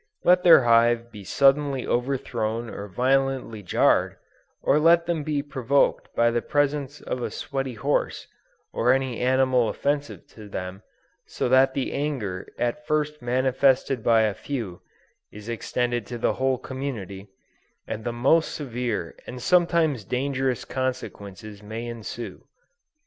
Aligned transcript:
Let 0.23 0.41
their 0.43 0.63
hive 0.63 1.11
be 1.11 1.23
suddenly 1.23 1.85
overthrown 1.85 2.71
or 2.71 2.87
violently 2.87 3.61
jarred, 3.61 4.17
or 4.63 4.79
let 4.79 5.05
them 5.05 5.21
be 5.21 5.43
provoked 5.43 6.09
by 6.15 6.31
the 6.31 6.41
presence 6.41 7.01
of 7.01 7.21
a 7.21 7.29
sweaty 7.29 7.75
horse, 7.75 8.25
or 8.73 8.93
any 8.93 9.19
animal 9.19 9.69
offensive 9.69 10.25
to 10.29 10.49
them, 10.49 10.81
so 11.27 11.47
that 11.49 11.75
the 11.75 11.91
anger 11.93 12.47
at 12.57 12.87
first 12.87 13.21
manifested 13.21 14.01
by 14.03 14.21
a 14.21 14.33
few, 14.33 14.81
is 15.31 15.47
extended 15.47 16.07
to 16.07 16.17
the 16.17 16.33
whole 16.33 16.57
community, 16.57 17.27
and 17.85 18.03
the 18.03 18.11
most 18.11 18.55
severe 18.55 19.15
and 19.27 19.39
sometimes 19.39 20.03
dangerous 20.03 20.65
consequences 20.65 21.61
may 21.61 21.85
ensue. 21.85 22.43